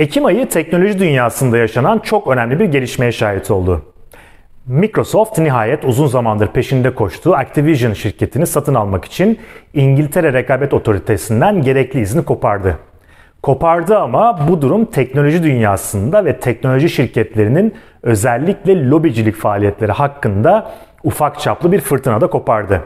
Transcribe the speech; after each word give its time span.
Ekim 0.00 0.24
ayı 0.24 0.48
teknoloji 0.48 0.98
dünyasında 0.98 1.58
yaşanan 1.58 1.98
çok 1.98 2.28
önemli 2.28 2.60
bir 2.60 2.64
gelişmeye 2.64 3.12
şahit 3.12 3.50
oldu. 3.50 3.82
Microsoft 4.66 5.38
nihayet 5.38 5.84
uzun 5.84 6.06
zamandır 6.06 6.46
peşinde 6.46 6.94
koştuğu 6.94 7.34
Activision 7.34 7.92
şirketini 7.92 8.46
satın 8.46 8.74
almak 8.74 9.04
için 9.04 9.38
İngiltere 9.74 10.32
Rekabet 10.32 10.74
Otoritesi'nden 10.74 11.62
gerekli 11.62 12.00
izni 12.00 12.24
kopardı. 12.24 12.78
Kopardı 13.42 13.98
ama 13.98 14.48
bu 14.48 14.62
durum 14.62 14.84
teknoloji 14.84 15.42
dünyasında 15.42 16.24
ve 16.24 16.40
teknoloji 16.40 16.88
şirketlerinin 16.88 17.74
özellikle 18.02 18.88
lobicilik 18.88 19.36
faaliyetleri 19.36 19.92
hakkında 19.92 20.72
ufak 21.04 21.40
çaplı 21.40 21.72
bir 21.72 21.80
fırtına 21.80 22.20
da 22.20 22.26
kopardı. 22.26 22.82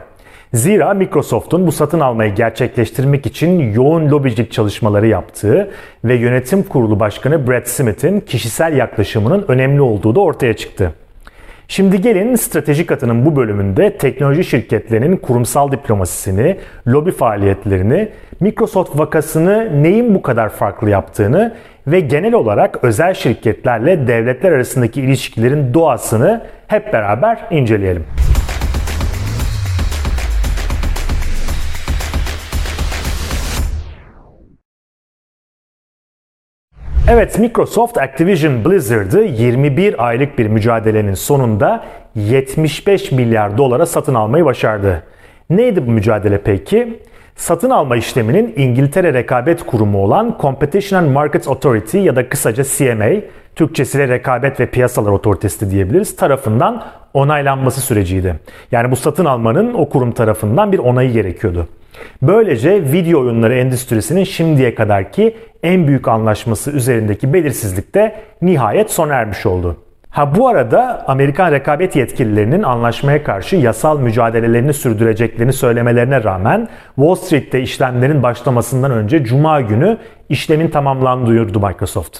Zira 0.55 0.93
Microsoft'un 0.93 1.67
bu 1.67 1.71
satın 1.71 1.99
almayı 1.99 2.35
gerçekleştirmek 2.35 3.25
için 3.25 3.73
yoğun 3.73 4.09
lobicilik 4.09 4.51
çalışmaları 4.51 5.07
yaptığı 5.07 5.71
ve 6.05 6.15
yönetim 6.15 6.63
kurulu 6.63 6.99
başkanı 6.99 7.47
Brad 7.47 7.65
Smith'in 7.65 8.19
kişisel 8.19 8.77
yaklaşımının 8.77 9.45
önemli 9.47 9.81
olduğu 9.81 10.15
da 10.15 10.19
ortaya 10.19 10.55
çıktı. 10.55 10.93
Şimdi 11.67 12.01
gelin 12.01 12.35
stratejik 12.35 12.91
atının 12.91 13.25
bu 13.25 13.35
bölümünde 13.35 13.97
teknoloji 13.97 14.43
şirketlerinin 14.43 15.17
kurumsal 15.17 15.71
diplomasisini, 15.71 16.57
lobi 16.87 17.11
faaliyetlerini, 17.11 18.09
Microsoft 18.39 18.99
vakasını 18.99 19.83
neyin 19.83 20.15
bu 20.15 20.21
kadar 20.21 20.49
farklı 20.49 20.89
yaptığını 20.89 21.55
ve 21.87 21.99
genel 21.99 22.33
olarak 22.33 22.83
özel 22.83 23.13
şirketlerle 23.13 24.07
devletler 24.07 24.51
arasındaki 24.51 25.01
ilişkilerin 25.01 25.73
doğasını 25.73 26.45
hep 26.67 26.93
beraber 26.93 27.39
inceleyelim. 27.51 28.05
Evet 37.09 37.39
Microsoft 37.39 37.97
Activision 37.97 38.65
Blizzard'ı 38.65 39.21
21 39.21 40.07
aylık 40.07 40.37
bir 40.37 40.47
mücadelenin 40.47 41.13
sonunda 41.13 41.83
75 42.15 43.11
milyar 43.11 43.57
dolara 43.57 43.85
satın 43.85 44.13
almayı 44.13 44.45
başardı. 44.45 45.03
Neydi 45.49 45.87
bu 45.87 45.91
mücadele 45.91 46.37
peki? 46.37 46.99
Satın 47.35 47.69
alma 47.69 47.95
işleminin 47.95 48.53
İngiltere 48.57 49.13
Rekabet 49.13 49.65
Kurumu 49.65 50.03
olan 50.03 50.37
Competition 50.41 51.03
and 51.03 51.11
Markets 51.11 51.47
Authority 51.47 51.97
ya 51.97 52.15
da 52.15 52.29
kısaca 52.29 52.63
CMA, 52.63 53.09
Türkçesiyle 53.55 54.07
Rekabet 54.07 54.59
ve 54.59 54.65
Piyasalar 54.65 55.11
Otoritesi 55.11 55.71
diyebiliriz, 55.71 56.15
tarafından 56.15 56.83
onaylanması 57.13 57.81
süreciydi. 57.81 58.35
Yani 58.71 58.91
bu 58.91 58.95
satın 58.95 59.25
almanın 59.25 59.73
o 59.73 59.89
kurum 59.89 60.11
tarafından 60.11 60.71
bir 60.71 60.79
onayı 60.79 61.11
gerekiyordu. 61.11 61.67
Böylece 62.21 62.91
video 62.91 63.21
oyunları 63.21 63.55
endüstrisinin 63.55 64.23
şimdiye 64.23 64.75
kadarki 64.75 65.35
en 65.65 65.87
büyük 65.87 66.07
anlaşması 66.07 66.71
üzerindeki 66.71 67.33
belirsizlik 67.33 67.95
de 67.95 68.15
nihayet 68.41 68.91
sona 68.91 69.13
ermiş 69.13 69.45
oldu. 69.45 69.77
Ha 70.09 70.35
bu 70.35 70.47
arada 70.47 71.03
Amerikan 71.07 71.51
rekabet 71.51 71.95
yetkililerinin 71.95 72.63
anlaşmaya 72.63 73.23
karşı 73.23 73.55
yasal 73.55 73.99
mücadelelerini 73.99 74.73
sürdüreceklerini 74.73 75.53
söylemelerine 75.53 76.23
rağmen 76.23 76.67
Wall 76.95 77.15
Street'te 77.15 77.61
işlemlerin 77.61 78.23
başlamasından 78.23 78.91
önce 78.91 79.23
Cuma 79.23 79.61
günü 79.61 79.97
işlemin 80.29 80.67
tamamlandığını 80.67 81.27
duyurdu 81.27 81.59
Microsoft. 81.59 82.19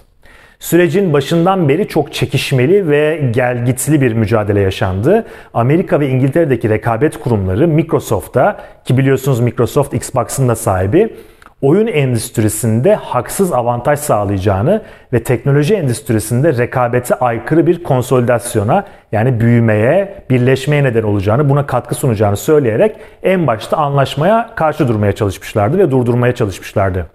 Sürecin 0.59 1.13
başından 1.13 1.69
beri 1.69 1.87
çok 1.87 2.13
çekişmeli 2.13 2.89
ve 2.89 3.29
gelgitli 3.31 4.01
bir 4.01 4.13
mücadele 4.13 4.59
yaşandı. 4.59 5.25
Amerika 5.53 5.99
ve 5.99 6.09
İngiltere'deki 6.09 6.69
rekabet 6.69 7.19
kurumları 7.19 7.67
Microsoft'a 7.67 8.57
ki 8.85 8.97
biliyorsunuz 8.97 9.39
Microsoft 9.39 9.93
Xbox'ın 9.93 10.49
da 10.49 10.55
sahibi 10.55 11.09
oyun 11.65 11.87
endüstrisinde 11.87 12.95
haksız 12.95 13.53
avantaj 13.53 13.99
sağlayacağını 13.99 14.81
ve 15.13 15.23
teknoloji 15.23 15.75
endüstrisinde 15.75 16.57
rekabete 16.57 17.15
aykırı 17.15 17.67
bir 17.67 17.83
konsolidasyona 17.83 18.85
yani 19.11 19.39
büyümeye, 19.39 20.23
birleşmeye 20.29 20.83
neden 20.83 21.03
olacağını, 21.03 21.49
buna 21.49 21.65
katkı 21.65 21.95
sunacağını 21.95 22.37
söyleyerek 22.37 22.95
en 23.23 23.47
başta 23.47 23.77
anlaşmaya 23.77 24.49
karşı 24.55 24.87
durmaya 24.87 25.11
çalışmışlardı 25.11 25.77
ve 25.77 25.91
durdurmaya 25.91 26.35
çalışmışlardı. 26.35 27.05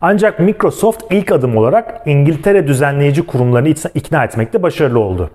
Ancak 0.00 0.40
Microsoft 0.40 1.04
ilk 1.10 1.32
adım 1.32 1.56
olarak 1.56 2.00
İngiltere 2.06 2.66
düzenleyici 2.66 3.26
kurumlarını 3.26 3.68
ikna 3.94 4.24
etmekte 4.24 4.62
başarılı 4.62 5.00
oldu. 5.00 5.30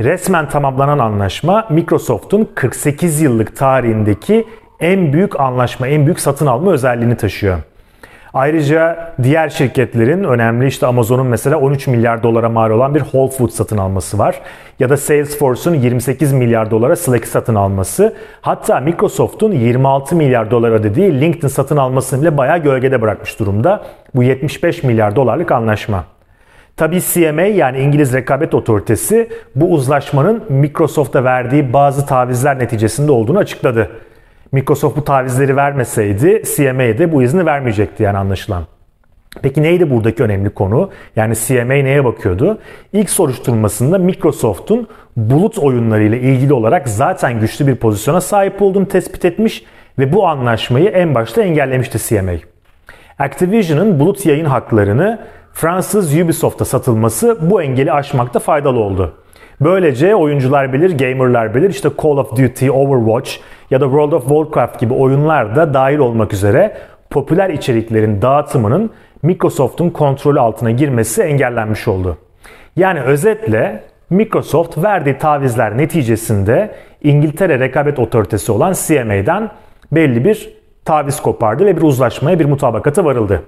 Resmen 0.00 0.48
tamamlanan 0.48 0.98
anlaşma 0.98 1.66
Microsoft'un 1.70 2.48
48 2.54 3.20
yıllık 3.20 3.56
tarihindeki 3.56 4.44
en 4.80 5.12
büyük 5.12 5.40
anlaşma, 5.40 5.88
en 5.88 6.06
büyük 6.06 6.20
satın 6.20 6.46
alma 6.46 6.72
özelliğini 6.72 7.16
taşıyor. 7.16 7.58
Ayrıca 8.34 9.12
diğer 9.22 9.48
şirketlerin 9.48 10.24
önemli 10.24 10.66
işte 10.66 10.86
Amazon'un 10.86 11.26
mesela 11.26 11.58
13 11.58 11.86
milyar 11.86 12.22
dolara 12.22 12.48
mal 12.48 12.70
olan 12.70 12.94
bir 12.94 13.00
Whole 13.00 13.30
Foods 13.30 13.54
satın 13.54 13.78
alması 13.78 14.18
var. 14.18 14.40
Ya 14.78 14.90
da 14.90 14.96
Salesforce'un 14.96 15.74
28 15.74 16.32
milyar 16.32 16.70
dolara 16.70 16.96
Slack 16.96 17.26
satın 17.26 17.54
alması. 17.54 18.14
Hatta 18.40 18.80
Microsoft'un 18.80 19.52
26 19.52 20.16
milyar 20.16 20.50
dolar 20.50 20.70
ödediği 20.70 21.20
LinkedIn 21.20 21.48
satın 21.48 21.76
almasını 21.76 22.22
bile 22.22 22.36
bayağı 22.36 22.58
gölgede 22.58 23.02
bırakmış 23.02 23.38
durumda. 23.38 23.82
Bu 24.14 24.22
75 24.22 24.82
milyar 24.82 25.16
dolarlık 25.16 25.52
anlaşma. 25.52 26.04
Tabii 26.76 27.00
CMA 27.00 27.42
yani 27.42 27.78
İngiliz 27.78 28.12
Rekabet 28.14 28.54
Otoritesi 28.54 29.28
bu 29.54 29.72
uzlaşmanın 29.72 30.42
Microsoft'a 30.48 31.24
verdiği 31.24 31.72
bazı 31.72 32.06
tavizler 32.06 32.58
neticesinde 32.58 33.12
olduğunu 33.12 33.38
açıkladı. 33.38 33.90
Microsoft 34.52 34.96
bu 34.96 35.04
tavizleri 35.04 35.56
vermeseydi 35.56 36.42
CMA 36.56 37.12
bu 37.12 37.22
izni 37.22 37.46
vermeyecekti 37.46 38.02
yani 38.02 38.18
anlaşılan. 38.18 38.64
Peki 39.42 39.62
neydi 39.62 39.90
buradaki 39.90 40.22
önemli 40.22 40.50
konu? 40.50 40.90
Yani 41.16 41.34
CMA 41.36 41.74
neye 41.74 42.04
bakıyordu? 42.04 42.58
İlk 42.92 43.10
soruşturmasında 43.10 43.98
Microsoft'un 43.98 44.88
bulut 45.16 45.58
oyunları 45.58 46.04
ile 46.04 46.20
ilgili 46.20 46.52
olarak 46.52 46.88
zaten 46.88 47.40
güçlü 47.40 47.66
bir 47.66 47.74
pozisyona 47.74 48.20
sahip 48.20 48.62
olduğunu 48.62 48.88
tespit 48.88 49.24
etmiş 49.24 49.64
ve 49.98 50.12
bu 50.12 50.26
anlaşmayı 50.26 50.88
en 50.88 51.14
başta 51.14 51.42
engellemişti 51.42 51.98
CMA. 51.98 52.32
Activision'ın 53.18 54.00
bulut 54.00 54.26
yayın 54.26 54.44
haklarını 54.44 55.18
Fransız 55.52 56.16
Ubisoft'a 56.16 56.64
satılması 56.64 57.50
bu 57.50 57.62
engeli 57.62 57.92
aşmakta 57.92 58.38
faydalı 58.38 58.78
oldu. 58.78 59.14
Böylece 59.60 60.14
oyuncular 60.14 60.72
bilir, 60.72 60.98
gamerlar 60.98 61.54
bilir 61.54 61.70
işte 61.70 61.88
Call 62.02 62.10
of 62.10 62.30
Duty, 62.30 62.70
Overwatch 62.70 63.30
ya 63.70 63.80
da 63.80 63.84
World 63.84 64.12
of 64.12 64.22
Warcraft 64.22 64.80
gibi 64.80 64.94
oyunlar 64.94 65.56
da 65.56 65.74
dahil 65.74 65.98
olmak 65.98 66.32
üzere 66.32 66.76
popüler 67.10 67.50
içeriklerin 67.50 68.22
dağıtımının 68.22 68.90
Microsoft'un 69.22 69.90
kontrolü 69.90 70.40
altına 70.40 70.70
girmesi 70.70 71.22
engellenmiş 71.22 71.88
oldu. 71.88 72.18
Yani 72.76 73.00
özetle 73.00 73.82
Microsoft 74.10 74.78
verdiği 74.78 75.18
tavizler 75.18 75.78
neticesinde 75.78 76.74
İngiltere 77.02 77.58
Rekabet 77.58 77.98
Otoritesi 77.98 78.52
olan 78.52 78.74
CMA'dan 78.86 79.50
belli 79.92 80.24
bir 80.24 80.54
taviz 80.84 81.22
kopardı 81.22 81.66
ve 81.66 81.76
bir 81.76 81.82
uzlaşmaya, 81.82 82.38
bir 82.38 82.44
mutabakata 82.44 83.04
varıldı. 83.04 83.42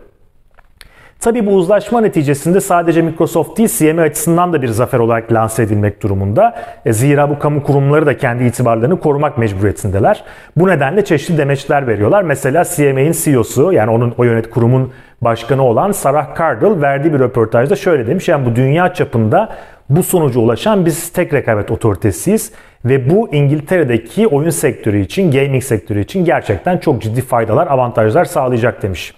Tabii 1.21 1.47
bu 1.47 1.51
uzlaşma 1.51 2.01
neticesinde 2.01 2.61
sadece 2.61 3.03
Microsoft 3.03 3.59
değil 3.59 3.69
CMA 3.79 4.03
açısından 4.03 4.53
da 4.53 4.63
bir 4.63 4.69
zafer 4.69 4.99
olarak 4.99 5.33
lanse 5.33 5.63
edilmek 5.63 6.03
durumunda. 6.03 6.55
E, 6.87 6.93
zira 6.93 7.31
bu 7.31 7.39
kamu 7.39 7.63
kurumları 7.63 8.07
da 8.07 8.17
kendi 8.17 8.45
itibarlarını 8.45 9.01
korumak 9.01 9.39
mecburiyetindeler. 9.39 10.25
Bu 10.57 10.69
nedenle 10.69 11.05
çeşitli 11.05 11.39
demeçler 11.39 11.87
veriyorlar. 11.87 12.23
Mesela 12.23 12.65
CMA'in 12.65 13.13
CEO'su 13.13 13.73
yani 13.73 13.91
onun 13.91 14.15
o 14.19 14.25
yönet 14.25 14.51
kurumun 14.51 14.93
başkanı 15.21 15.63
olan 15.63 15.93
Sarah 15.93 16.39
Cardle 16.39 16.81
verdiği 16.81 17.15
bir 17.15 17.19
röportajda 17.19 17.77
şöyle 17.77 18.07
demiş. 18.07 18.29
Yani 18.29 18.47
bu 18.47 18.57
dünya 18.57 18.95
çapında 18.95 19.49
bu 19.91 20.03
sonuca 20.03 20.41
ulaşan 20.41 20.87
biz 20.87 21.13
tek 21.13 21.35
rekabet 21.35 21.71
otoritesiyiz 21.71 22.53
ve 22.85 23.11
bu 23.11 23.29
İngiltere'deki 23.33 24.27
oyun 24.27 24.51
sektörü 24.51 25.01
için, 25.01 25.31
gaming 25.31 25.63
sektörü 25.63 26.01
için 26.01 26.25
gerçekten 26.25 26.79
çok 26.79 27.03
ciddi 27.03 27.21
faydalar, 27.21 27.67
avantajlar 27.67 28.25
sağlayacak 28.25 28.83
demiş. 28.83 29.15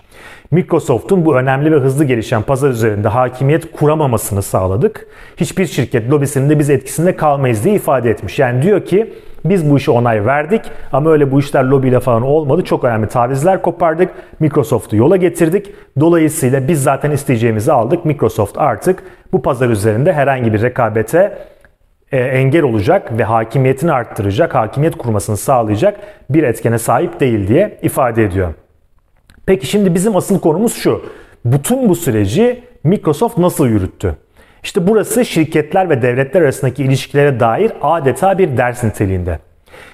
Microsoft'un 0.53 1.25
bu 1.25 1.37
önemli 1.37 1.73
ve 1.73 1.77
hızlı 1.77 2.05
gelişen 2.05 2.43
pazar 2.43 2.71
üzerinde 2.71 3.09
hakimiyet 3.09 3.73
kuramamasını 3.73 4.43
sağladık. 4.43 5.07
Hiçbir 5.37 5.67
şirket 5.67 6.11
lobisinin 6.11 6.51
de 6.51 6.59
biz 6.59 6.71
etkisinde 6.71 7.17
kalmayız 7.17 7.65
diye 7.65 7.75
ifade 7.75 8.11
etmiş. 8.11 8.39
Yani 8.39 8.63
diyor 8.63 8.85
ki 8.85 9.15
biz 9.45 9.71
bu 9.71 9.77
işe 9.77 9.91
onay 9.91 10.27
verdik 10.27 10.63
ama 10.93 11.11
öyle 11.11 11.33
bu 11.33 11.41
işler 11.41 11.65
lobiyle 11.65 12.01
falan 12.01 12.23
olmadı. 12.23 12.65
Çok 12.65 12.85
önemli 12.85 13.09
tavizler 13.09 13.63
kopardık. 13.63 14.11
Microsoft'u 14.41 14.97
yola 14.97 15.17
getirdik. 15.17 15.71
Dolayısıyla 16.01 16.69
biz 16.69 16.83
zaten 16.83 17.11
isteyeceğimizi 17.11 17.73
aldık. 17.73 18.05
Microsoft 18.05 18.59
artık 18.59 19.03
bu 19.33 19.43
pazar 19.43 19.69
üzerinde 19.69 20.13
herhangi 20.13 20.53
bir 20.53 20.63
rekabete 20.63 21.39
e, 22.13 22.19
engel 22.19 22.63
olacak 22.63 23.19
ve 23.19 23.25
hakimiyetini 23.25 23.93
arttıracak, 23.93 24.55
hakimiyet 24.55 24.97
kurmasını 24.97 25.37
sağlayacak 25.37 26.01
bir 26.31 26.43
etkene 26.43 26.79
sahip 26.79 27.21
değil 27.21 27.49
diye 27.49 27.79
ifade 27.83 28.25
ediyor. 28.25 28.55
Peki 29.47 29.67
şimdi 29.67 29.95
bizim 29.95 30.17
asıl 30.17 30.41
konumuz 30.41 30.75
şu. 30.75 31.03
Bütün 31.45 31.89
bu 31.89 31.97
süreci 31.97 32.63
Microsoft 32.85 33.39
nasıl 33.39 33.67
yürüttü? 33.67 34.17
İşte 34.63 34.87
burası 34.87 35.25
şirketler 35.25 35.91
ve 35.91 36.03
devletler 36.03 36.43
arasındaki 36.43 36.85
ilişkilere 36.85 37.41
dair 37.41 37.73
adeta 37.83 38.39
bir 38.39 38.57
ders 38.57 38.85
niteliğinde. 38.85 39.39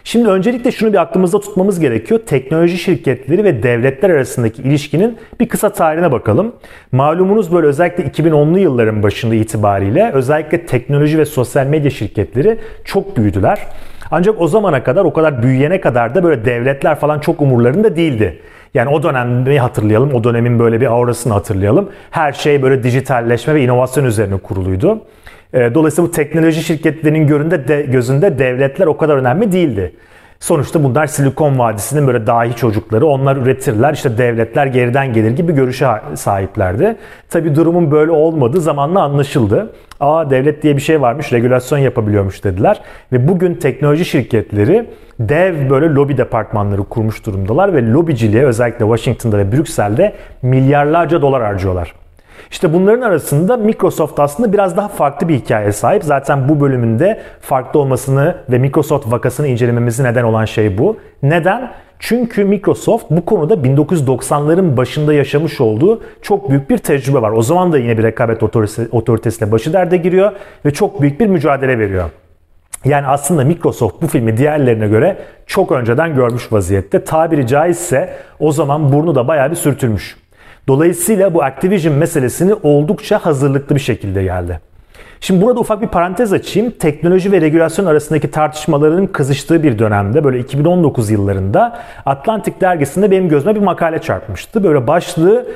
Şimdi 0.04 0.28
öncelikle 0.28 0.72
şunu 0.72 0.92
bir 0.92 0.98
aklımızda 0.98 1.40
tutmamız 1.40 1.80
gerekiyor. 1.80 2.20
Teknoloji 2.26 2.78
şirketleri 2.78 3.44
ve 3.44 3.62
devletler 3.62 4.10
arasındaki 4.10 4.62
ilişkinin 4.62 5.18
bir 5.40 5.48
kısa 5.48 5.72
tarihine 5.72 6.12
bakalım. 6.12 6.52
Malumunuz 6.92 7.52
böyle 7.52 7.66
özellikle 7.66 8.04
2010'lu 8.04 8.58
yılların 8.58 9.02
başında 9.02 9.34
itibariyle 9.34 10.10
özellikle 10.12 10.66
teknoloji 10.66 11.18
ve 11.18 11.24
sosyal 11.24 11.66
medya 11.66 11.90
şirketleri 11.90 12.58
çok 12.84 13.16
büyüdüler. 13.16 13.58
Ancak 14.10 14.40
o 14.40 14.48
zamana 14.48 14.84
kadar 14.84 15.04
o 15.04 15.12
kadar 15.12 15.42
büyüyene 15.42 15.80
kadar 15.80 16.14
da 16.14 16.24
böyle 16.24 16.44
devletler 16.44 16.94
falan 16.94 17.18
çok 17.18 17.40
umurlarında 17.40 17.96
değildi. 17.96 18.40
Yani 18.74 18.88
o 18.90 19.02
dönemi 19.02 19.58
hatırlayalım, 19.58 20.14
o 20.14 20.24
dönemin 20.24 20.58
böyle 20.58 20.80
bir 20.80 20.86
aurasını 20.86 21.32
hatırlayalım. 21.32 21.88
Her 22.10 22.32
şey 22.32 22.62
böyle 22.62 22.82
dijitalleşme 22.82 23.54
ve 23.54 23.64
inovasyon 23.64 24.04
üzerine 24.04 24.36
kuruluydu. 24.36 25.00
Ee, 25.54 25.74
dolayısıyla 25.74 26.08
bu 26.08 26.12
teknoloji 26.12 26.62
şirketlerinin 26.62 27.26
gözünde 27.92 28.38
devletler 28.38 28.86
o 28.86 28.96
kadar 28.96 29.16
önemli 29.16 29.52
değildi. 29.52 29.92
Sonuçta 30.40 30.84
bunlar 30.84 31.06
Silikon 31.06 31.58
Vadisi'nin 31.58 32.06
böyle 32.06 32.26
dahi 32.26 32.56
çocukları. 32.56 33.06
Onlar 33.06 33.36
üretirler. 33.36 33.94
işte 33.94 34.18
devletler 34.18 34.66
geriden 34.66 35.12
gelir 35.12 35.30
gibi 35.30 35.54
görüşe 35.54 35.88
sahiplerdi. 36.14 36.96
Tabi 37.30 37.54
durumun 37.54 37.90
böyle 37.90 38.10
olmadığı 38.10 38.60
zamanla 38.60 39.02
anlaşıldı. 39.02 39.72
Aa 40.00 40.30
devlet 40.30 40.62
diye 40.62 40.76
bir 40.76 40.80
şey 40.80 41.00
varmış, 41.00 41.32
regülasyon 41.32 41.78
yapabiliyormuş 41.78 42.44
dediler. 42.44 42.80
Ve 43.12 43.28
bugün 43.28 43.54
teknoloji 43.54 44.04
şirketleri 44.04 44.90
dev 45.20 45.70
böyle 45.70 45.86
lobi 45.86 46.16
departmanları 46.16 46.84
kurmuş 46.84 47.26
durumdalar 47.26 47.74
ve 47.74 47.92
lobiciliğe 47.92 48.44
özellikle 48.44 48.84
Washington'da 48.84 49.38
ve 49.38 49.52
Brüksel'de 49.52 50.12
milyarlarca 50.42 51.22
dolar 51.22 51.42
harcıyorlar. 51.42 51.94
İşte 52.50 52.72
bunların 52.72 53.02
arasında 53.02 53.56
Microsoft 53.56 54.20
aslında 54.20 54.52
biraz 54.52 54.76
daha 54.76 54.88
farklı 54.88 55.28
bir 55.28 55.34
hikaye 55.34 55.72
sahip. 55.72 56.04
Zaten 56.04 56.48
bu 56.48 56.60
bölümünde 56.60 57.20
farklı 57.40 57.80
olmasını 57.80 58.36
ve 58.50 58.58
Microsoft 58.58 59.12
vakasını 59.12 59.46
incelememizi 59.46 60.04
neden 60.04 60.24
olan 60.24 60.44
şey 60.44 60.78
bu. 60.78 60.96
Neden? 61.22 61.70
Çünkü 61.98 62.44
Microsoft 62.44 63.04
bu 63.10 63.24
konuda 63.24 63.54
1990'ların 63.54 64.76
başında 64.76 65.14
yaşamış 65.14 65.60
olduğu 65.60 66.02
çok 66.22 66.50
büyük 66.50 66.70
bir 66.70 66.78
tecrübe 66.78 67.22
var. 67.22 67.30
O 67.30 67.42
zaman 67.42 67.72
da 67.72 67.78
yine 67.78 67.98
bir 67.98 68.02
rekabet 68.02 68.42
otoritesiyle 68.92 69.52
başı 69.52 69.72
derde 69.72 69.96
giriyor 69.96 70.32
ve 70.64 70.70
çok 70.70 71.00
büyük 71.00 71.20
bir 71.20 71.26
mücadele 71.26 71.78
veriyor. 71.78 72.10
Yani 72.84 73.06
aslında 73.06 73.44
Microsoft 73.44 74.02
bu 74.02 74.06
filmi 74.06 74.36
diğerlerine 74.36 74.88
göre 74.88 75.16
çok 75.46 75.72
önceden 75.72 76.14
görmüş 76.14 76.52
vaziyette. 76.52 77.04
Tabiri 77.04 77.46
caizse 77.46 78.10
o 78.40 78.52
zaman 78.52 78.92
burnu 78.92 79.14
da 79.14 79.28
bayağı 79.28 79.50
bir 79.50 79.56
sürtülmüş. 79.56 80.16
Dolayısıyla 80.68 81.34
bu 81.34 81.42
Activision 81.42 81.94
meselesini 81.94 82.54
oldukça 82.62 83.18
hazırlıklı 83.18 83.74
bir 83.74 83.80
şekilde 83.80 84.22
geldi. 84.22 84.60
Şimdi 85.20 85.44
burada 85.44 85.60
ufak 85.60 85.82
bir 85.82 85.86
parantez 85.86 86.32
açayım. 86.32 86.70
Teknoloji 86.70 87.32
ve 87.32 87.40
regülasyon 87.40 87.86
arasındaki 87.86 88.30
tartışmaların 88.30 89.06
kızıştığı 89.06 89.62
bir 89.62 89.78
dönemde 89.78 90.24
böyle 90.24 90.38
2019 90.38 91.10
yıllarında 91.10 91.78
Atlantic 92.06 92.60
dergisinde 92.60 93.10
benim 93.10 93.28
gözüme 93.28 93.54
bir 93.54 93.60
makale 93.60 93.98
çarpmıştı. 93.98 94.64
Böyle 94.64 94.86
başlığı 94.86 95.46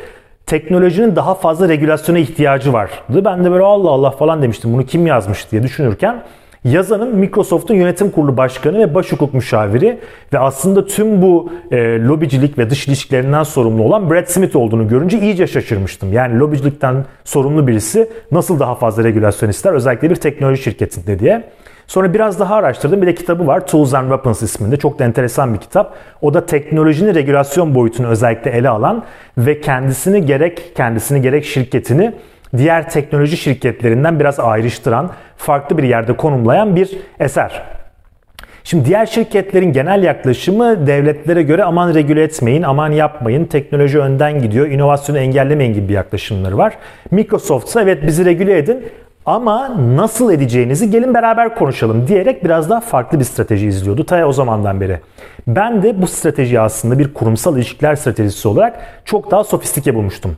teknolojinin 0.47 1.17
daha 1.17 1.35
fazla 1.35 1.69
regülasyona 1.69 2.19
ihtiyacı 2.19 2.73
vardı. 2.73 3.25
Ben 3.25 3.45
de 3.45 3.51
böyle 3.51 3.65
Allah 3.65 3.91
Allah 3.91 4.11
falan 4.11 4.43
demiştim. 4.43 4.73
Bunu 4.73 4.87
kim 4.87 5.07
yazmış 5.07 5.51
diye 5.51 5.63
düşünürken 5.63 6.23
Yazanın 6.65 7.17
Microsoft'un 7.17 7.75
yönetim 7.75 8.11
kurulu 8.11 8.37
başkanı 8.37 8.79
ve 8.79 8.95
baş 8.95 9.13
hukuk 9.13 9.35
müşaviri 9.35 9.99
ve 10.33 10.39
aslında 10.39 10.87
tüm 10.87 11.23
bu 11.23 11.53
e, 11.71 11.77
lobicilik 11.99 12.59
ve 12.59 12.71
dış 12.71 12.89
ilişkilerinden 12.89 13.43
sorumlu 13.43 13.83
olan 13.83 14.11
Brad 14.11 14.27
Smith 14.27 14.57
olduğunu 14.57 14.89
görünce 14.89 15.19
iyice 15.19 15.47
şaşırmıştım. 15.47 16.13
Yani 16.13 16.39
lobicilikten 16.39 17.05
sorumlu 17.25 17.67
birisi 17.67 18.09
nasıl 18.33 18.61
daha 18.61 18.75
fazla 18.75 19.05
regülasyon 19.05 19.51
ister 19.51 19.73
özellikle 19.73 20.11
bir 20.11 20.17
teknoloji 20.17 20.63
şirketinde 20.63 21.19
diye. 21.19 21.45
Sonra 21.87 22.15
biraz 22.15 22.41
daha 22.41 22.55
araştırdım. 22.55 23.03
Bir 23.03 23.07
de 23.07 23.15
kitabı 23.15 23.47
var. 23.47 23.67
Tools 23.67 23.95
and 23.95 24.05
Weapons 24.05 24.43
isminde. 24.43 24.77
Çok 24.77 24.99
da 24.99 25.05
enteresan 25.05 25.55
bir 25.55 25.59
kitap. 25.59 25.95
O 26.21 26.35
da 26.35 26.47
teknolojinin 26.47 27.15
regülasyon 27.15 27.75
boyutunu 27.75 28.07
özellikle 28.07 28.51
ele 28.51 28.69
alan 28.69 29.05
ve 29.39 29.61
kendisini 29.61 30.27
gerek 30.27 30.77
kendisini 30.77 31.23
gerek 31.23 31.45
şirketini 31.45 32.13
diğer 32.57 32.91
teknoloji 32.91 33.37
şirketlerinden 33.37 34.21
biraz 34.21 34.41
ayrıştıran, 34.41 35.11
farklı 35.37 35.79
bir 35.79 35.83
yerde 35.83 36.17
konumlayan 36.17 36.77
bir 36.77 36.91
eser. 37.21 37.63
Şimdi 38.65 38.85
diğer 38.85 39.07
şirketlerin 39.07 39.73
genel 39.73 40.03
yaklaşımı 40.03 40.87
devletlere 40.87 41.43
göre 41.43 41.65
aman 41.65 41.95
regüle 41.95 42.23
etmeyin, 42.23 42.63
aman 42.63 42.93
yapmayın, 42.93 43.45
teknoloji 43.45 43.99
önden 43.99 44.43
gidiyor, 44.43 44.67
inovasyonu 44.67 45.19
engellemeyin 45.19 45.75
gibi 45.75 45.89
bir 45.89 45.95
yaklaşımları 45.95 46.59
var. 46.59 46.75
Microsoft 47.11 47.69
ise 47.69 47.81
evet 47.81 48.07
bizi 48.07 48.25
regüle 48.25 48.59
edin 48.59 48.85
ama 49.27 49.77
nasıl 49.97 50.33
edeceğinizi 50.33 50.91
gelin 50.91 51.15
beraber 51.15 51.55
konuşalım 51.55 52.09
diyerek 52.09 52.45
biraz 52.45 52.71
daha 52.71 52.81
farklı 52.81 53.19
bir 53.19 53.25
strateji 53.25 53.67
izliyordu 53.67 54.07
ta 54.07 54.27
o 54.27 54.33
zamandan 54.33 54.81
beri. 54.81 55.01
Ben 55.47 55.83
de 55.83 56.03
bu 56.03 56.07
stratejiyi 56.07 56.61
aslında 56.61 56.99
bir 56.99 57.15
kurumsal 57.15 57.57
ilişkiler 57.57 57.95
stratejisi 57.95 58.49
olarak 58.49 58.79
çok 59.05 59.31
daha 59.31 59.45
sofistike 59.45 59.95
bulmuştum. 59.95 60.37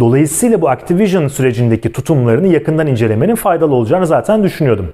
Dolayısıyla 0.00 0.60
bu 0.60 0.68
Activision 0.68 1.28
sürecindeki 1.28 1.92
tutumlarını 1.92 2.46
yakından 2.46 2.86
incelemenin 2.86 3.34
faydalı 3.34 3.74
olacağını 3.74 4.06
zaten 4.06 4.42
düşünüyordum. 4.42 4.92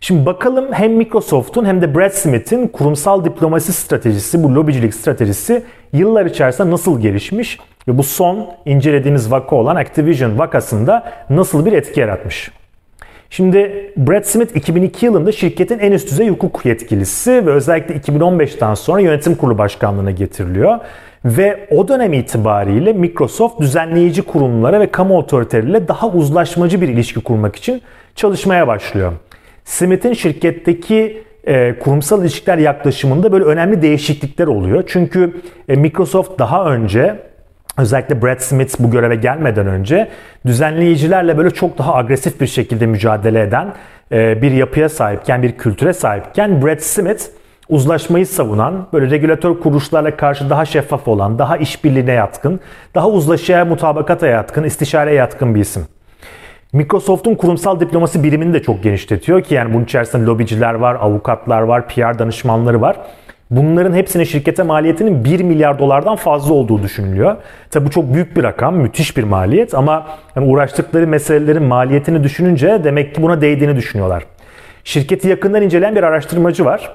Şimdi 0.00 0.26
bakalım 0.26 0.72
hem 0.72 0.92
Microsoft'un 0.92 1.64
hem 1.64 1.82
de 1.82 1.94
Brad 1.94 2.10
Smith'in 2.10 2.68
kurumsal 2.68 3.24
diplomasi 3.24 3.72
stratejisi, 3.72 4.42
bu 4.42 4.54
lobicilik 4.54 4.94
stratejisi 4.94 5.62
yıllar 5.92 6.26
içerisinde 6.26 6.70
nasıl 6.70 7.00
gelişmiş 7.00 7.58
ve 7.88 7.98
bu 7.98 8.02
son 8.02 8.46
incelediğimiz 8.66 9.30
vaka 9.30 9.56
olan 9.56 9.76
Activision 9.76 10.38
vakasında 10.38 11.12
nasıl 11.30 11.66
bir 11.66 11.72
etki 11.72 12.00
yaratmış. 12.00 12.50
Şimdi 13.30 13.92
Brad 13.96 14.24
Smith 14.24 14.56
2002 14.56 15.06
yılında 15.06 15.32
şirketin 15.32 15.78
en 15.78 15.92
üst 15.92 16.10
düzey 16.10 16.28
hukuk 16.28 16.66
yetkilisi 16.66 17.46
ve 17.46 17.50
özellikle 17.50 17.94
2015'ten 17.94 18.74
sonra 18.74 19.00
yönetim 19.00 19.34
kurulu 19.34 19.58
başkanlığına 19.58 20.10
getiriliyor. 20.10 20.78
Ve 21.24 21.68
o 21.70 21.88
dönem 21.88 22.12
itibariyle 22.12 22.92
Microsoft 22.92 23.60
düzenleyici 23.60 24.22
kurumlara 24.22 24.80
ve 24.80 24.90
kamu 24.90 25.18
otoriteleriyle 25.18 25.88
daha 25.88 26.08
uzlaşmacı 26.08 26.80
bir 26.80 26.88
ilişki 26.88 27.20
kurmak 27.20 27.56
için 27.56 27.82
çalışmaya 28.14 28.66
başlıyor. 28.66 29.12
Smith'in 29.64 30.12
şirketteki 30.12 31.22
e, 31.44 31.78
kurumsal 31.78 32.20
ilişkiler 32.20 32.58
yaklaşımında 32.58 33.32
böyle 33.32 33.44
önemli 33.44 33.82
değişiklikler 33.82 34.46
oluyor. 34.46 34.84
Çünkü 34.86 35.40
e, 35.68 35.76
Microsoft 35.76 36.38
daha 36.38 36.64
önce 36.64 37.16
özellikle 37.78 38.22
Brad 38.22 38.38
Smith 38.38 38.74
bu 38.78 38.90
göreve 38.90 39.16
gelmeden 39.16 39.66
önce 39.66 40.08
düzenleyicilerle 40.46 41.38
böyle 41.38 41.50
çok 41.50 41.78
daha 41.78 41.94
agresif 41.94 42.40
bir 42.40 42.46
şekilde 42.46 42.86
mücadele 42.86 43.42
eden 43.42 43.74
e, 44.12 44.42
bir 44.42 44.52
yapıya 44.52 44.88
sahipken, 44.88 45.42
bir 45.42 45.52
kültüre 45.52 45.92
sahipken 45.92 46.62
Brad 46.62 46.78
Smith 46.78 47.39
uzlaşmayı 47.70 48.26
savunan, 48.26 48.86
böyle 48.92 49.10
regülatör 49.10 49.60
kuruluşlarla 49.60 50.16
karşı 50.16 50.50
daha 50.50 50.64
şeffaf 50.64 51.08
olan, 51.08 51.38
daha 51.38 51.56
işbirliğine 51.56 52.12
yatkın, 52.12 52.60
daha 52.94 53.08
uzlaşıya, 53.08 53.64
mutabakata 53.64 54.26
yatkın, 54.26 54.64
istişareye 54.64 55.16
yatkın 55.16 55.54
bir 55.54 55.60
isim. 55.60 55.86
Microsoft'un 56.72 57.34
kurumsal 57.34 57.80
diplomasi 57.80 58.22
birimini 58.22 58.54
de 58.54 58.62
çok 58.62 58.82
genişletiyor 58.82 59.42
ki 59.42 59.54
yani 59.54 59.74
bunun 59.74 59.84
içerisinde 59.84 60.26
lobiciler 60.26 60.74
var, 60.74 60.94
avukatlar 60.94 61.62
var, 61.62 61.88
PR 61.88 62.18
danışmanları 62.18 62.80
var. 62.80 62.96
Bunların 63.50 63.92
hepsinin 63.92 64.24
şirkete 64.24 64.62
maliyetinin 64.62 65.24
1 65.24 65.40
milyar 65.40 65.78
dolardan 65.78 66.16
fazla 66.16 66.54
olduğu 66.54 66.82
düşünülüyor. 66.82 67.36
Tabi 67.70 67.86
bu 67.86 67.90
çok 67.90 68.14
büyük 68.14 68.36
bir 68.36 68.42
rakam, 68.42 68.76
müthiş 68.76 69.16
bir 69.16 69.24
maliyet 69.24 69.74
ama 69.74 70.06
yani 70.36 70.46
uğraştıkları 70.46 71.06
meselelerin 71.06 71.62
maliyetini 71.62 72.24
düşününce 72.24 72.80
demek 72.84 73.14
ki 73.14 73.22
buna 73.22 73.40
değdiğini 73.40 73.76
düşünüyorlar. 73.76 74.22
Şirketi 74.84 75.28
yakından 75.28 75.62
inceleyen 75.62 75.96
bir 75.96 76.02
araştırmacı 76.02 76.64
var. 76.64 76.90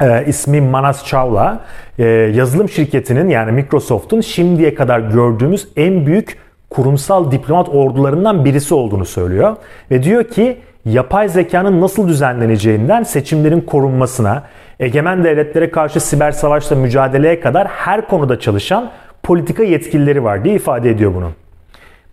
Ee, 0.00 0.24
ismi 0.26 0.60
Manas 0.60 1.06
Chawla. 1.06 1.60
Ee, 1.98 2.04
yazılım 2.08 2.68
şirketinin 2.68 3.28
yani 3.28 3.52
Microsoft'un 3.52 4.20
şimdiye 4.20 4.74
kadar 4.74 5.00
gördüğümüz 5.00 5.68
en 5.76 6.06
büyük 6.06 6.38
kurumsal 6.70 7.30
diplomat 7.30 7.68
ordularından 7.68 8.44
birisi 8.44 8.74
olduğunu 8.74 9.04
söylüyor. 9.04 9.56
Ve 9.90 10.02
diyor 10.02 10.24
ki 10.24 10.56
yapay 10.84 11.28
zekanın 11.28 11.80
nasıl 11.80 12.08
düzenleneceğinden 12.08 13.02
seçimlerin 13.02 13.60
korunmasına, 13.60 14.42
egemen 14.80 15.24
devletlere 15.24 15.70
karşı 15.70 16.00
siber 16.00 16.32
savaşla 16.32 16.76
mücadeleye 16.76 17.40
kadar 17.40 17.68
her 17.68 18.08
konuda 18.08 18.40
çalışan 18.40 18.90
politika 19.22 19.62
yetkilileri 19.62 20.24
var 20.24 20.44
diye 20.44 20.54
ifade 20.54 20.90
ediyor 20.90 21.14
bunu. 21.14 21.30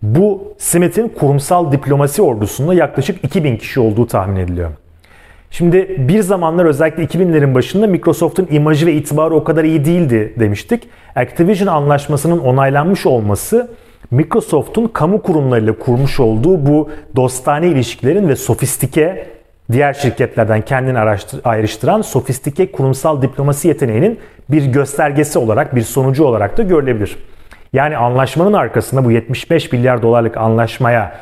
Bu 0.02 0.54
Smith'in 0.58 1.08
kurumsal 1.08 1.72
diplomasi 1.72 2.22
ordusunda 2.22 2.74
yaklaşık 2.74 3.24
2000 3.24 3.56
kişi 3.56 3.80
olduğu 3.80 4.06
tahmin 4.06 4.36
ediliyor. 4.36 4.70
Şimdi 5.50 6.08
bir 6.08 6.20
zamanlar 6.20 6.64
özellikle 6.64 7.04
2000'lerin 7.04 7.54
başında 7.54 7.86
Microsoft'un 7.86 8.48
imajı 8.50 8.86
ve 8.86 8.92
itibarı 8.94 9.34
o 9.34 9.44
kadar 9.44 9.64
iyi 9.64 9.84
değildi 9.84 10.34
demiştik. 10.38 10.88
Activision 11.16 11.68
anlaşmasının 11.68 12.38
onaylanmış 12.38 13.06
olması 13.06 13.70
Microsoft'un 14.10 14.86
kamu 14.86 15.22
kurumlarıyla 15.22 15.78
kurmuş 15.78 16.20
olduğu 16.20 16.66
bu 16.66 16.90
dostane 17.16 17.66
ilişkilerin 17.66 18.28
ve 18.28 18.36
sofistike 18.36 19.26
diğer 19.72 19.92
şirketlerden 19.92 20.62
kendini 20.62 20.98
ayrıştıran 21.44 22.02
sofistike 22.02 22.72
kurumsal 22.72 23.22
diplomasi 23.22 23.68
yeteneğinin 23.68 24.18
bir 24.50 24.66
göstergesi 24.66 25.38
olarak, 25.38 25.76
bir 25.76 25.82
sonucu 25.82 26.24
olarak 26.24 26.58
da 26.58 26.62
görülebilir. 26.62 27.16
Yani 27.72 27.96
anlaşmanın 27.96 28.52
arkasında 28.52 29.04
bu 29.04 29.10
75 29.10 29.72
milyar 29.72 30.02
dolarlık 30.02 30.36
anlaşmaya 30.36 31.12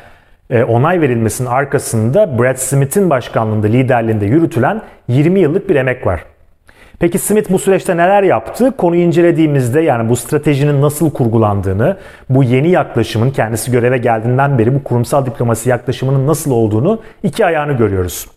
onay 0.49 1.01
verilmesinin 1.01 1.49
arkasında 1.49 2.39
Brad 2.39 2.55
Smith'in 2.55 3.09
başkanlığında, 3.09 3.67
liderliğinde 3.67 4.25
yürütülen 4.25 4.81
20 5.07 5.39
yıllık 5.39 5.69
bir 5.69 5.75
emek 5.75 6.07
var. 6.07 6.23
Peki 6.99 7.19
Smith 7.19 7.51
bu 7.51 7.59
süreçte 7.59 7.97
neler 7.97 8.23
yaptı? 8.23 8.77
Konuyu 8.77 9.01
incelediğimizde 9.01 9.81
yani 9.81 10.09
bu 10.09 10.15
stratejinin 10.15 10.81
nasıl 10.81 11.11
kurgulandığını, 11.11 11.97
bu 12.29 12.43
yeni 12.43 12.69
yaklaşımın 12.69 13.29
kendisi 13.31 13.71
göreve 13.71 13.97
geldiğinden 13.97 14.59
beri 14.59 14.75
bu 14.75 14.83
kurumsal 14.83 15.25
diplomasi 15.25 15.69
yaklaşımının 15.69 16.27
nasıl 16.27 16.51
olduğunu 16.51 17.01
iki 17.23 17.45
ayağını 17.45 17.73
görüyoruz. 17.73 18.27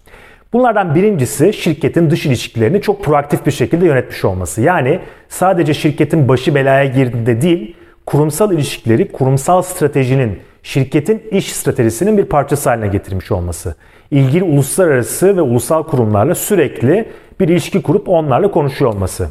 Bunlardan 0.52 0.94
birincisi 0.94 1.52
şirketin 1.52 2.10
dış 2.10 2.26
ilişkilerini 2.26 2.80
çok 2.80 3.04
proaktif 3.04 3.46
bir 3.46 3.50
şekilde 3.50 3.86
yönetmiş 3.86 4.24
olması. 4.24 4.60
Yani 4.60 5.00
sadece 5.28 5.74
şirketin 5.74 6.28
başı 6.28 6.54
belaya 6.54 6.84
girdiğinde 6.84 7.42
değil, 7.42 7.76
kurumsal 8.06 8.52
ilişkileri 8.52 9.12
kurumsal 9.12 9.62
stratejinin, 9.62 10.38
şirketin 10.62 11.22
iş 11.30 11.52
stratejisinin 11.52 12.18
bir 12.18 12.24
parçası 12.24 12.70
haline 12.70 12.88
getirmiş 12.88 13.32
olması. 13.32 13.74
İlgili 14.10 14.44
uluslararası 14.44 15.36
ve 15.36 15.42
ulusal 15.42 15.82
kurumlarla 15.82 16.34
sürekli 16.34 17.08
bir 17.40 17.48
ilişki 17.48 17.82
kurup 17.82 18.08
onlarla 18.08 18.50
konuşuyor 18.50 18.94
olması. 18.94 19.28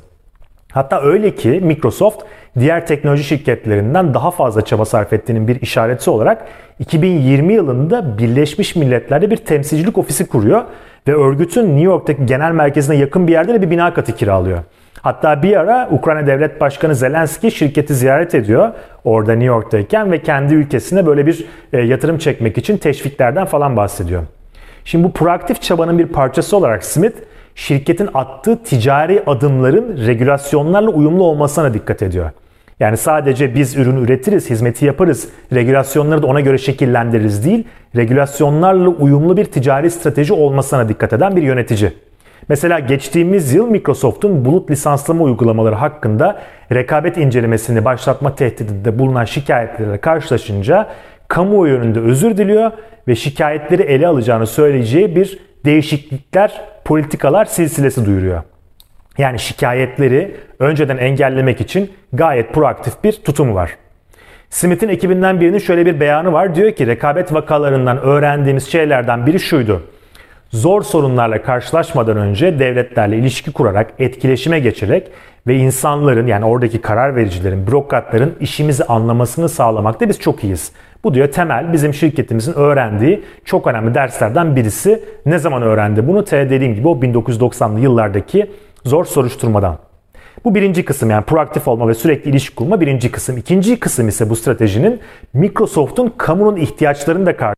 Hatta 0.72 1.02
öyle 1.02 1.36
ki 1.36 1.60
Microsoft 1.64 2.24
diğer 2.60 2.88
teknoloji 2.88 3.24
şirketlerinden 3.24 4.14
daha 4.14 4.32
fazla 4.32 4.66
çaba 4.66 4.86
sarf 4.86 5.14
ettiğinin 5.14 5.48
bir 5.48 5.62
işareti 5.62 6.10
olarak 6.10 6.46
2020 6.80 7.54
yılında 7.54 8.18
Birleşmiş 8.18 8.76
Milletler'de 8.76 9.32
bir 9.32 9.38
temsilcilik 9.38 9.98
ofisi 9.98 10.28
kuruyor 10.28 10.62
ve 11.08 11.16
örgütün 11.16 11.64
New 11.64 11.82
York'taki 11.82 12.26
genel 12.26 12.52
merkezine 12.52 12.96
yakın 12.96 13.28
bir 13.28 13.32
yerde 13.32 13.54
de 13.54 13.62
bir 13.62 13.72
bina 13.72 13.94
katı 13.94 14.16
kiralıyor. 14.16 14.60
Hatta 15.02 15.44
bir 15.44 15.56
ara 15.56 15.90
Ukrayna 15.92 16.28
Devlet 16.28 16.62
Başkanı 16.62 16.96
Zelenski 16.96 17.52
şirketi 17.52 17.96
ziyaret 17.96 18.36
ediyor 18.36 18.72
orada 19.04 19.32
New 19.32 19.46
York'tayken 19.46 20.12
ve 20.12 20.22
kendi 20.22 20.54
ülkesine 20.54 21.06
böyle 21.06 21.26
bir 21.26 21.46
e, 21.74 21.82
yatırım 21.82 22.18
çekmek 22.18 22.58
için 22.58 22.78
teşviklerden 22.78 23.46
falan 23.46 23.78
bahsediyor. 23.78 24.24
Şimdi 24.86 25.04
bu 25.04 25.12
proaktif 25.12 25.62
çabanın 25.62 26.00
bir 26.00 26.08
parçası 26.08 26.58
olarak 26.58 26.86
Smith 26.86 27.18
şirketin 27.60 28.10
attığı 28.14 28.64
ticari 28.64 29.24
adımların 29.28 29.98
regülasyonlarla 30.08 30.90
uyumlu 30.90 31.24
olmasına 31.24 31.74
dikkat 31.74 32.02
ediyor. 32.02 32.32
Yani 32.80 32.98
sadece 32.98 33.56
biz 33.56 33.78
ürün 33.78 33.98
üretiriz, 33.98 34.50
hizmeti 34.50 34.86
yaparız, 34.86 35.30
regülasyonları 35.54 36.22
da 36.22 36.28
ona 36.28 36.40
göre 36.40 36.58
şekillendiririz 36.58 37.46
değil, 37.46 37.64
regülasyonlarla 37.96 38.90
uyumlu 38.90 39.38
bir 39.38 39.46
ticari 39.46 39.92
strateji 39.92 40.34
olmasına 40.34 40.90
dikkat 40.90 41.14
eden 41.14 41.36
bir 41.36 41.42
yönetici. 41.42 41.92
Mesela 42.50 42.80
geçtiğimiz 42.80 43.54
yıl 43.54 43.68
Microsoft'un 43.68 44.46
bulut 44.46 44.72
lisanslama 44.72 45.24
uygulamaları 45.24 45.76
hakkında 45.76 46.42
rekabet 46.72 47.18
incelemesini 47.18 47.86
başlatma 47.86 48.36
tehdidinde 48.36 49.00
bulunan 49.00 49.26
şikayetlerle 49.26 49.98
karşılaşınca 49.98 50.88
kamuoyu 51.28 51.78
önünde 51.78 52.00
özür 52.00 52.38
diliyor 52.38 52.72
ve 53.08 53.16
şikayetleri 53.16 53.82
ele 53.82 54.08
alacağını 54.08 54.48
söyleyeceği 54.48 55.16
bir 55.16 55.50
değişiklikler, 55.66 56.62
politikalar 56.90 57.46
silsilesi 57.46 58.06
duyuruyor. 58.06 58.42
Yani 59.18 59.40
şikayetleri 59.40 60.36
önceden 60.60 60.98
engellemek 60.98 61.62
için 61.62 61.92
gayet 62.14 62.54
proaktif 62.54 63.04
bir 63.04 63.12
tutumu 63.12 63.56
var. 63.56 63.78
Smith'in 64.50 64.90
ekibinden 64.90 65.42
birinin 65.42 65.58
şöyle 65.58 65.86
bir 65.86 66.00
beyanı 66.00 66.34
var. 66.34 66.56
Diyor 66.56 66.72
ki 66.72 66.88
rekabet 66.88 67.34
vakalarından 67.34 67.98
öğrendiğimiz 67.98 68.68
şeylerden 68.68 69.26
biri 69.26 69.40
şuydu. 69.40 69.84
Zor 70.52 70.82
sorunlarla 70.82 71.44
karşılaşmadan 71.44 72.18
önce 72.18 72.60
devletlerle 72.60 73.18
ilişki 73.18 73.52
kurarak, 73.52 73.92
etkileşime 74.00 74.60
geçerek 74.60 75.12
ve 75.48 75.56
insanların 75.56 76.28
yani 76.28 76.46
oradaki 76.46 76.82
karar 76.82 77.16
vericilerin, 77.16 77.68
bürokratların 77.68 78.36
işimizi 78.40 78.84
anlamasını 78.84 79.50
sağlamakta 79.50 80.10
biz 80.10 80.20
çok 80.20 80.44
iyiyiz. 80.44 80.72
Bu 81.04 81.14
diyor 81.14 81.32
temel 81.32 81.74
bizim 81.74 81.94
şirketimizin 81.94 82.54
öğrendiği 82.54 83.24
çok 83.46 83.68
önemli 83.68 83.96
derslerden 83.96 84.56
birisi. 84.56 85.04
Ne 85.26 85.40
zaman 85.40 85.62
öğrendi 85.62 86.08
bunu? 86.08 86.26
Te 86.26 86.50
dediğim 86.50 86.76
gibi 86.76 86.88
o 86.88 87.00
1990'lı 87.00 87.80
yıllardaki 87.80 88.52
zor 88.86 89.06
soruşturmadan. 89.06 89.78
Bu 90.46 90.56
birinci 90.56 90.86
kısım 90.86 91.10
yani 91.10 91.24
proaktif 91.24 91.68
olma 91.68 91.88
ve 91.88 91.94
sürekli 91.94 92.30
ilişki 92.30 92.56
kurma 92.56 92.82
birinci 92.82 93.12
kısım. 93.12 93.38
İkinci 93.38 93.80
kısım 93.80 94.08
ise 94.08 94.30
bu 94.30 94.36
stratejinin 94.36 95.00
Microsoft'un 95.34 96.14
kamunun 96.18 96.56
ihtiyaçlarını 96.56 97.26
da 97.26 97.38
karşı 97.38 97.56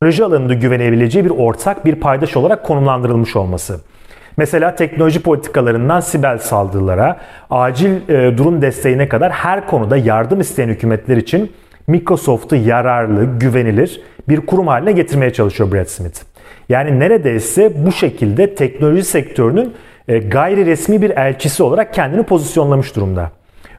teknoloji 0.00 0.24
alanında 0.24 0.54
güvenebileceği 0.54 1.24
bir 1.24 1.30
ortak 1.30 1.84
bir 1.84 1.94
paydaş 1.94 2.36
olarak 2.36 2.64
konumlandırılmış 2.64 3.36
olması. 3.36 3.80
Mesela 4.36 4.74
teknoloji 4.74 5.22
politikalarından 5.22 6.00
siber 6.00 6.38
saldırılara, 6.38 7.20
acil 7.50 8.08
e, 8.08 8.38
durum 8.38 8.62
desteğine 8.62 9.08
kadar 9.08 9.32
her 9.32 9.66
konuda 9.66 9.96
yardım 9.96 10.40
isteyen 10.40 10.68
hükümetler 10.68 11.16
için 11.16 11.52
Microsoft'u 11.86 12.56
yararlı, 12.56 13.38
güvenilir 13.38 14.00
bir 14.28 14.46
kurum 14.46 14.66
haline 14.66 14.92
getirmeye 14.92 15.32
çalışıyor 15.32 15.72
Brad 15.72 15.86
Smith. 15.86 16.20
Yani 16.68 17.00
neredeyse 17.00 17.86
bu 17.86 17.92
şekilde 17.92 18.54
teknoloji 18.54 19.04
sektörünün 19.04 19.74
e, 20.08 20.18
gayri 20.18 20.66
resmi 20.66 21.02
bir 21.02 21.10
elçisi 21.10 21.62
olarak 21.62 21.94
kendini 21.94 22.22
pozisyonlamış 22.22 22.96
durumda. 22.96 23.30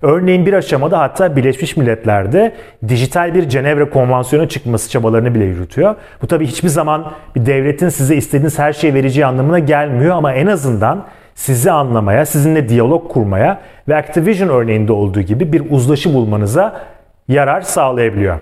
Örneğin 0.01 0.45
bir 0.45 0.53
aşamada 0.53 0.99
hatta 0.99 1.35
Birleşmiş 1.35 1.77
Milletler'de 1.77 2.53
dijital 2.87 3.33
bir 3.35 3.49
Cenevre 3.49 3.89
Konvansiyonu 3.89 4.49
çıkması 4.49 4.89
çabalarını 4.89 5.35
bile 5.35 5.43
yürütüyor. 5.43 5.95
Bu 6.21 6.27
tabii 6.27 6.47
hiçbir 6.47 6.69
zaman 6.69 7.11
bir 7.35 7.45
devletin 7.45 7.89
size 7.89 8.15
istediğiniz 8.15 8.59
her 8.59 8.73
şeyi 8.73 8.93
vereceği 8.93 9.25
anlamına 9.25 9.59
gelmiyor 9.59 10.15
ama 10.15 10.33
en 10.33 10.47
azından 10.47 11.05
sizi 11.35 11.71
anlamaya, 11.71 12.25
sizinle 12.25 12.69
diyalog 12.69 13.11
kurmaya 13.11 13.61
ve 13.87 13.95
Activision 13.95 14.49
örneğinde 14.49 14.93
olduğu 14.93 15.21
gibi 15.21 15.53
bir 15.53 15.63
uzlaşı 15.69 16.13
bulmanıza 16.13 16.81
yarar 17.27 17.61
sağlayabiliyor. 17.61 18.39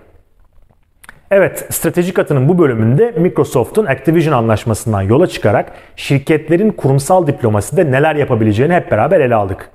Evet, 1.32 1.66
stratejik 1.70 2.20
atının 2.20 2.50
bu 2.50 2.60
bölümünde 2.60 3.14
Microsoft'un 3.18 3.86
Activision 3.86 4.34
anlaşmasından 4.34 5.02
yola 5.02 5.28
çıkarak 5.28 5.72
şirketlerin 5.96 6.72
kurumsal 6.72 7.28
diplomaside 7.28 7.92
neler 7.92 8.16
yapabileceğini 8.16 8.74
hep 8.74 8.92
beraber 8.92 9.20
ele 9.20 9.36
aldık. 9.36 9.70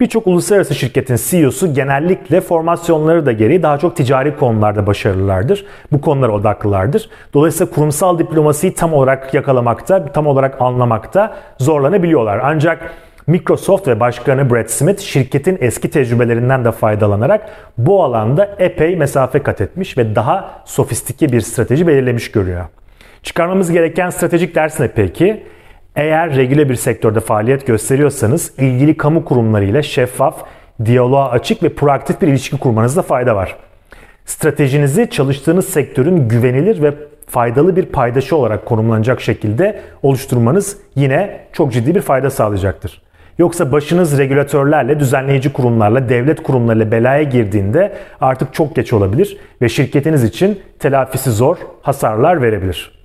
Birçok 0.00 0.26
uluslararası 0.26 0.74
şirketin 0.74 1.16
CEO'su 1.16 1.74
genellikle 1.74 2.40
formasyonları 2.40 3.26
da 3.26 3.32
gereği 3.32 3.62
daha 3.62 3.78
çok 3.78 3.96
ticari 3.96 4.36
konularda 4.36 4.86
başarılılardır. 4.86 5.64
Bu 5.92 6.00
konulara 6.00 6.32
odaklılardır. 6.32 7.10
Dolayısıyla 7.34 7.72
kurumsal 7.72 8.18
diplomasiyi 8.18 8.74
tam 8.74 8.94
olarak 8.94 9.34
yakalamakta, 9.34 10.06
tam 10.12 10.26
olarak 10.26 10.60
anlamakta 10.60 11.36
zorlanabiliyorlar. 11.58 12.40
Ancak 12.42 12.94
Microsoft 13.26 13.88
ve 13.88 14.00
başkanı 14.00 14.50
Brad 14.50 14.68
Smith 14.68 15.00
şirketin 15.00 15.58
eski 15.60 15.90
tecrübelerinden 15.90 16.64
de 16.64 16.72
faydalanarak 16.72 17.50
bu 17.78 18.04
alanda 18.04 18.56
epey 18.58 18.96
mesafe 18.96 19.42
kat 19.42 19.60
etmiş 19.60 19.98
ve 19.98 20.14
daha 20.14 20.62
sofistike 20.64 21.32
bir 21.32 21.40
strateji 21.40 21.86
belirlemiş 21.86 22.30
görüyor. 22.30 22.64
Çıkarmamız 23.22 23.72
gereken 23.72 24.10
stratejik 24.10 24.54
ders 24.54 24.80
ne 24.80 24.88
peki? 24.88 25.42
Eğer 25.96 26.36
regüle 26.36 26.68
bir 26.68 26.74
sektörde 26.74 27.20
faaliyet 27.20 27.66
gösteriyorsanız 27.66 28.52
ilgili 28.58 28.96
kamu 28.96 29.24
kurumlarıyla 29.24 29.82
şeffaf, 29.82 30.44
diyaloğa 30.84 31.30
açık 31.30 31.62
ve 31.62 31.68
proaktif 31.68 32.22
bir 32.22 32.28
ilişki 32.28 32.58
kurmanızda 32.58 33.02
fayda 33.02 33.36
var. 33.36 33.56
Stratejinizi 34.24 35.10
çalıştığınız 35.10 35.68
sektörün 35.68 36.28
güvenilir 36.28 36.82
ve 36.82 36.94
faydalı 37.26 37.76
bir 37.76 37.86
paydaşı 37.86 38.36
olarak 38.36 38.66
konumlanacak 38.66 39.20
şekilde 39.20 39.80
oluşturmanız 40.02 40.76
yine 40.94 41.40
çok 41.52 41.72
ciddi 41.72 41.94
bir 41.94 42.00
fayda 42.00 42.30
sağlayacaktır. 42.30 43.02
Yoksa 43.38 43.72
başınız 43.72 44.18
regülatörlerle, 44.18 45.00
düzenleyici 45.00 45.52
kurumlarla, 45.52 46.08
devlet 46.08 46.42
kurumlarıyla 46.42 46.90
belaya 46.90 47.22
girdiğinde 47.22 47.92
artık 48.20 48.54
çok 48.54 48.76
geç 48.76 48.92
olabilir 48.92 49.36
ve 49.62 49.68
şirketiniz 49.68 50.24
için 50.24 50.60
telafisi 50.78 51.30
zor 51.30 51.56
hasarlar 51.82 52.42
verebilir. 52.42 53.00